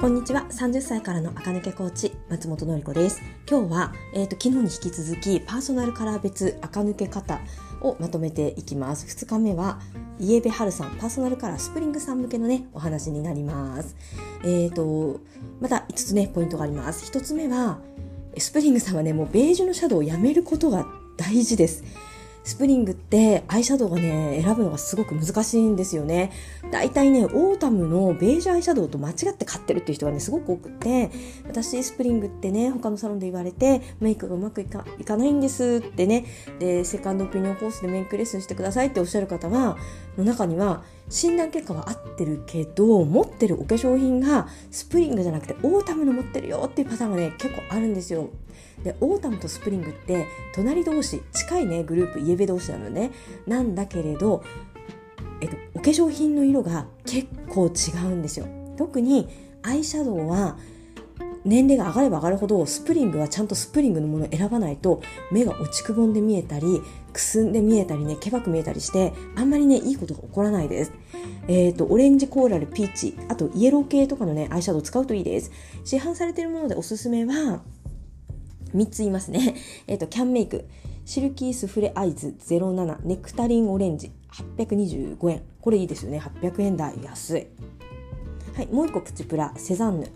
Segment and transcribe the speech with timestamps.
[0.00, 0.46] こんにちは。
[0.48, 3.20] 30歳からの垢抜けコーチ松本のり子です。
[3.46, 7.38] 今日は、えーと、昨日に引き続きパーソナルカラー別垢抜け方
[7.82, 9.04] をまとめていきます。
[9.04, 9.78] 2日目は
[10.18, 13.94] イエベ春さんパーソナルカラースプリングさん向けのねお話になります。
[14.42, 15.20] えーと
[15.60, 17.12] また5つねポイントがあります。
[17.12, 17.78] 1つ目は
[18.38, 20.86] スプリングさんはねもうベージュのシャドウをやめることが
[21.18, 21.84] 大事です。
[22.42, 26.32] スプリングってアイシャドウがね、選ぶのがすごく難しいんですよね。
[26.70, 31.10] だいたいね、オータムのベージュアイシャドウと間違って買ってるっていう人がね、すごく多くて、
[31.46, 36.24] 私スプリングってね、他のサロンで言われて、メイクがうまくいかいかないんですってね、
[36.58, 39.76] で、セカンドオピニオンコースでメイクレッスンしてくださいっておっしゃる方は、
[40.16, 48.30] の中には、診断結果は合ってるけど、持ってるお化粧品がスプリングじゃなくてオータムの持ってるよっていうパターンがね、結構あるんですよ。
[48.84, 53.10] でオータムとスプリングって隣同士近いねグループイエベ同士なのね
[53.46, 54.42] なんだけれど、
[55.40, 58.46] えっと、お化粧品の色が結構違うんですよ
[58.78, 59.28] 特に
[59.62, 60.56] アイシャドウは
[61.44, 70.92] 年齢が上がれば上がるほどスプリングはちゃんとスプリングのものを選ばないと目が落ちくぼんで見えたりくすんで見えたりねけばく見えたりしてあんまりねいいことが起こらないです
[71.48, 75.50] えっ、ー、とオレンジコーラルピーチあとイエロー系とかのねアイシャドウ使うといいです
[75.84, 77.62] 市販されているものでおすすめは
[78.74, 79.54] 3つ言いますね。
[79.86, 80.64] えっ、と、キャンメイク。
[81.04, 84.12] シルキースフレアイズ07ネクタリンオレンジ
[84.56, 85.42] 825円。
[85.60, 86.18] これいいですよね。
[86.18, 87.46] 800円台安い。
[88.54, 90.08] はい、もう一個プチプラセザンヌ。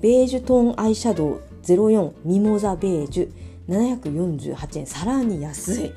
[0.00, 4.86] ベージュトーンアイシャドウ04ミモザベージュ748円。
[4.86, 5.92] さらに安い。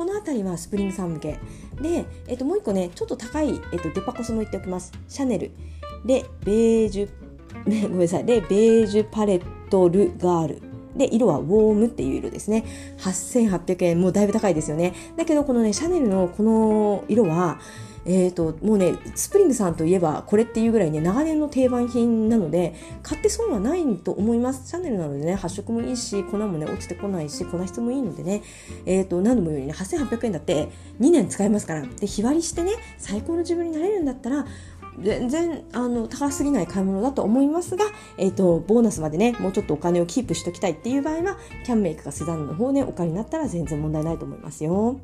[0.00, 1.38] この辺りはスプリングさん向け。
[1.82, 4.92] で、えっと、もう一個ね、ちょっと高い、えっと、デパコスも言っておきます。
[5.06, 5.50] シャネル。
[6.06, 7.08] で、ベージュ、
[7.84, 8.24] ごめんなさい。
[8.24, 10.62] で、ベージュパレットルガール。
[10.96, 12.64] で、色はウォームっていう色ですね。
[12.96, 14.94] 8800円、もうだいぶ高いですよね。
[15.18, 17.60] だけど、このね、シャネルのこの色は、
[18.04, 28.42] えーと、もうねスプリングさんといえばこれっていうぐらいね長年の定番品なので買って損はないと思いますシャネルなのでね発色もいいし粉もね落ちてこないし粉質もいいのでね、
[28.86, 30.68] えーと、何度も言うようにね8800円だって
[31.00, 34.46] 2年使えますからで日割りしてね最高の自分になれるんだったら
[34.98, 37.84] 全然あの高すぎない買い物だと思いますが、
[38.18, 45.00] えーと、ボーナスまでねもうちょっとお金をキープしておきたいっていう場合はキャンメイクかセザンヌの方ねお金になったら全然問題ないと思いますよ。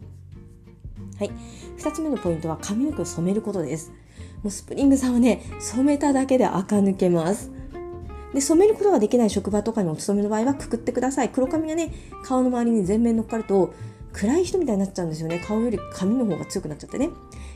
[1.18, 1.30] はい、
[1.78, 3.90] 2つ目のポイントは髪の毛を染めることです。
[4.42, 7.50] もうスプリングさんはね染めただけで垢抜けます。
[8.34, 11.30] で染めることができない職場とかにお勤めの場合はくくってください。
[11.30, 11.92] 黒髪がね
[12.24, 13.72] 顔の周りに全面乗っかると
[14.12, 15.42] 暗い人みたいになっちゃうんですよね。
[15.46, 17.08] 顔より髪の方が強くなっちゃってね。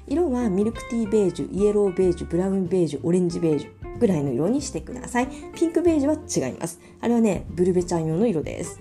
[0.07, 5.29] 色はミルクティーベージュイエローベージュブラウンベージュオレンジベージュぐらいの色にしてください。
[5.55, 6.81] ピンクベージュは違います。
[7.01, 8.81] あれはねブルベちゃん用の色です。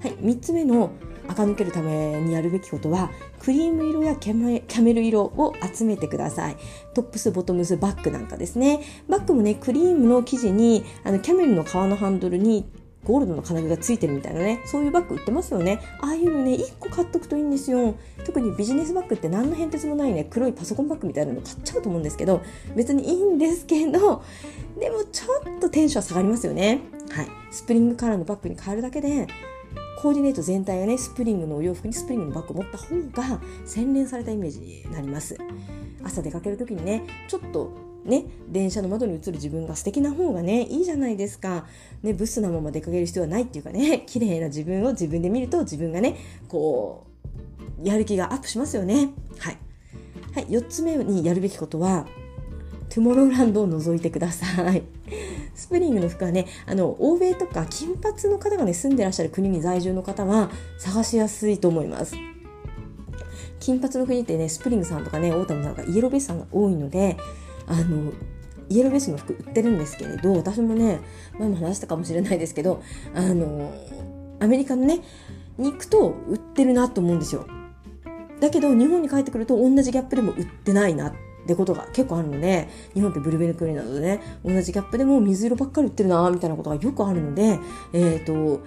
[0.00, 0.12] はい。
[0.14, 0.90] 3つ目の
[1.28, 6.56] 垢抜けるためにやるべきことはクリーム色やキャメル色を集めてください。
[6.94, 8.80] トップスボトムスバッグなんかですね。
[9.08, 12.68] バッグもねクリームの生地にあのキャメルの皮のハンドルに
[13.04, 15.80] ゴールドの金具がついてるみたいなねそういうバッグ売ってますよね。
[16.00, 17.94] ああいうのね1個買っとくといいんですよ。
[18.24, 22.42] 特にビジネスバッグって何の変哲もないね黒いパソコンバッグみたいなの買っちゃうと思うんですけど
[22.74, 24.22] 別にいいんですけど
[24.78, 26.80] でもちょっとテンション下がりますよね。
[27.10, 27.28] はい。
[27.50, 29.26] スプリングカラーのバッグに変えるだけで
[30.00, 35.36] コーディネート全体がねスプリングのお洋服にスプリングのバッグを持った方が洗練されたイメージになります
[36.04, 41.66] 朝出かける時にねちょっとね、電車の窓に映る自分が素敵な方がね、いいじゃないですか。
[42.02, 46.16] ね、ブスなまま出かける必要はないっていうかね、 綺麗な自分を自分で見ると自分がね、
[46.48, 47.04] こ
[47.82, 49.10] う、やる気がアップしますよね。
[49.38, 49.58] はい。
[50.32, 52.06] はい、4つ目にやるべきことは、
[52.88, 54.82] トゥモローランドを覗いてください。
[55.68, 62.16] スプリングの服はね、あの、欧米とか金髪の方がね、住んでらっしゃる国に在住の方は探しやすいと思います。
[63.60, 67.18] 金髪の国ってね、スプリングさんとかね、オータムさんとかイエローベースさんが多いので、
[67.66, 68.14] あの
[68.70, 71.00] イエローベースの服売ってるんですけれど私もね
[71.38, 72.82] 前も話したかもしれないですけど
[73.14, 73.74] あの
[74.40, 75.00] アメリカのね
[75.58, 77.46] に行くと売ってるなと思うんですよ
[78.40, 81.12] だけど日本に帰ってくると同じギャップでも売ってないなっ
[81.48, 87.58] てことが結構あるので日本ってブルベルクリなどでね同じギャップでも水色ばっかり売ってるなみたいなことがよくあるので
[87.92, 88.60] えっ、ー、と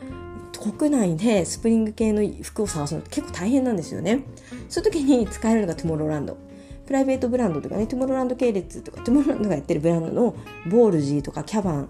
[0.74, 4.25] 国内でスプリング系の服を探すのって結構大変なんですよね。
[4.69, 6.38] そういう時に使えるのがトゥモローランド。
[6.86, 10.36] プライベートブランドとかねトゥモローランド系列とかトゥモローランドがやってるブランドの
[10.69, 11.89] ボールジーとかキャバン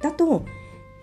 [0.00, 0.44] だと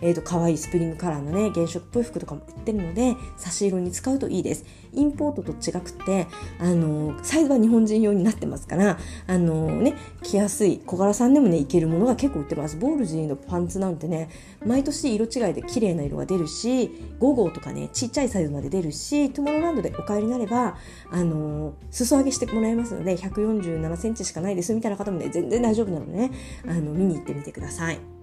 [0.05, 4.63] えーと、可愛いスプリングカラーのね原色っぽい服とかも売ってるので差し色に使うといいです
[4.93, 6.27] インポートと違くて
[6.59, 14.29] あのサイズは日本人用になってますからあのね着やすい小柄さんでもねいけるものが結構売ってますボールジーのパンツなんてね
[14.63, 20.77] 毎年色違いで綺麗な色が出るし5号とかねちっちゃいサイズまで出るしトゥモローランドでお帰りになれば
[21.11, 26.31] あの裾上げしてもらえますので147センチしかないですみたいな方もね全然大丈夫なのでね
[26.67, 28.14] あの見に行ってみてください。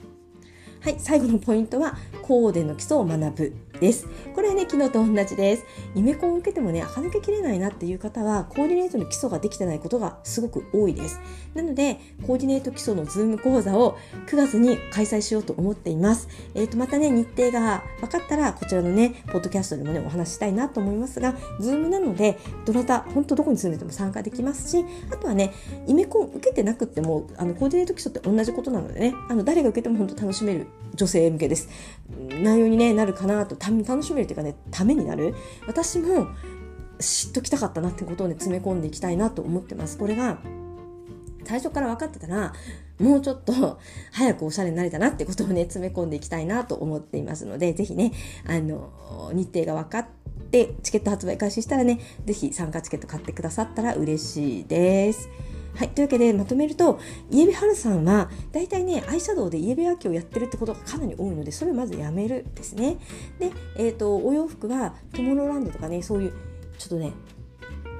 [0.83, 4.09] はい最後のポイントはコーデの基礎を学ぶです。
[4.35, 5.65] これはね昨日と同じです。
[5.95, 11.21] イメコンを受けてもね垢抜けきれないなっていう方はコーディネートの基礎ができてないことがすごく多いです。
[11.55, 13.97] なのでコーディネート基礎のズーム講座を
[14.27, 16.29] 9月に開催しようと思っています。
[16.55, 25.53] えっ、ー、とまたね日程が分かったらこちらのねポッドキャストでもねお話ししたいなと思いますがズームなのでどなた本当どこに住んでても参加できますしあとはね
[25.87, 31.69] イメコン受けてなくてもあのコーディネート基礎って同じことなのでねあの誰が受けても本当楽しめる女性向けです。
[32.43, 35.35] 内容に、ね、なるかなと楽しめるというかねためになる。
[35.67, 36.29] 私も
[36.99, 39.99] 知っときたかったなってことをね詰め込んでいきたいなと思ってます。
[39.99, 40.39] これが
[41.45, 42.53] 最初から分かってたら
[43.01, 43.81] もうちょっと
[44.13, 48.13] 早くおしゃれになれたなってことをね詰め込んでいきたいなと思っていますので是非ね
[48.47, 50.07] あの日程が分かっ
[50.51, 55.29] てチケット発売開始したらね是非参加チケット買ってくださったら嬉しいです。
[55.75, 55.89] はい。
[55.89, 62.99] というわけで、まとめると、イエベハルさんは、大体ね、アイシャドウでイエベアキをやってるってことがかなり多いので、それをまずやめるですね。
[63.39, 66.33] で、えっ、ー、と、お洋服は、トモローランドとかね、そういう、
[66.79, 67.13] ちょっとね、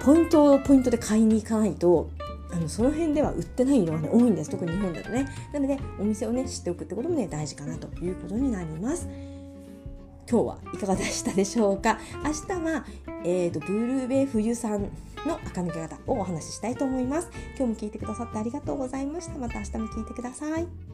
[0.01, 2.11] ポイントをポイントで買いに行かないと、
[2.53, 9.09] あのその辺では売ってないのが、ね、多いんです特に日本だとねなのでお店をね知っておくってこともね大事かなということになります
[10.31, 12.85] 今日はいかがでしたでしょうか明日は、
[13.25, 14.91] えーと、ブルーベ冬さん
[15.27, 17.29] の垢抜け方をお話ししたいと思います。
[17.57, 19.39] 今日も聞いてくださってありがとうございました。
[19.39, 20.92] また明日も聞いてください。